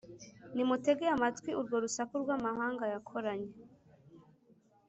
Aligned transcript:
Nimutege 0.53 1.05
amatwi 1.15 1.49
urwo 1.59 1.75
rusaku 1.83 2.13
rw’amahanga 2.23 2.83
yakoranye: 2.93 3.51